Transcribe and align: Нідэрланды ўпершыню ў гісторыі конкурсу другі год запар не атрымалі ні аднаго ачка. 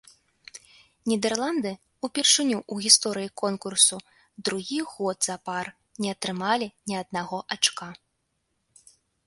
Нідэрланды 1.09 1.73
ўпершыню 2.07 2.57
ў 2.61 2.75
гісторыі 2.85 3.31
конкурсу 3.43 3.97
другі 4.49 4.79
год 4.95 5.17
запар 5.29 5.65
не 6.05 6.09
атрымалі 6.17 6.67
ні 6.91 6.95
аднаго 7.05 7.37
ачка. 7.57 7.87